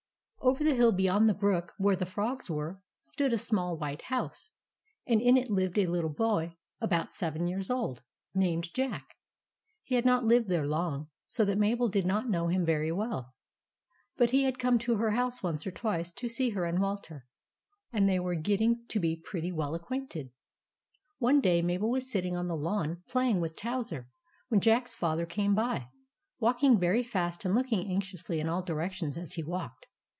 [0.43, 4.51] Over the hill beyond the brook where the Frogs were, stood a small white house,
[5.07, 8.01] and in it lived a little boy about seven years old,
[8.33, 9.15] named Jack.
[9.83, 13.35] He had not lived there long, so that Mabel did not know him very well;
[14.17, 17.27] but he had come to her house once or twice to see her and Walter,
[17.93, 20.31] and they were get THE RESCUE OF JACK 207 ting to be pretty well acquainted.
[21.19, 24.09] One day Mabel was sitting on the lawn playing with Towser,
[24.49, 25.87] when Jack's Father came by,
[26.39, 29.85] walk ing very fast and looking anxiously in all directions as he walked.